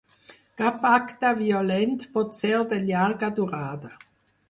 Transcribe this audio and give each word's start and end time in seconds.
Cap 0.61 0.87
acte 0.91 1.35
violent 1.43 1.95
pot 2.17 2.35
ser 2.41 2.65
de 2.75 2.83
llarga 2.91 3.35
durada. 3.43 3.97